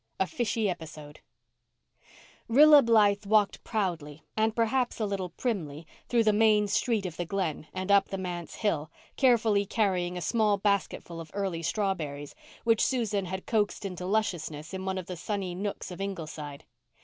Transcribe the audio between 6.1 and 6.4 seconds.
the